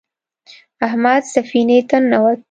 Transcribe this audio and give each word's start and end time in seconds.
احمد 0.85 1.23
سفینې 1.33 1.79
ته 1.89 1.97
ننوت. 2.01 2.39